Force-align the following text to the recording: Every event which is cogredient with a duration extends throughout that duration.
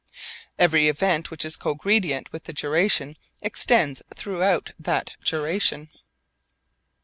Every 0.57 0.87
event 0.89 1.29
which 1.29 1.45
is 1.45 1.55
cogredient 1.55 2.31
with 2.31 2.49
a 2.49 2.53
duration 2.53 3.17
extends 3.43 4.01
throughout 4.15 4.71
that 4.79 5.11
duration. 5.23 5.89